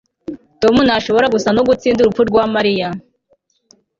tom 0.61 0.75
ntashobora 0.87 1.31
gusa 1.35 1.49
no 1.55 1.61
gutsinda 1.67 1.99
urupfu 2.01 2.21
rwa 2.29 2.43
mariya 2.55 2.87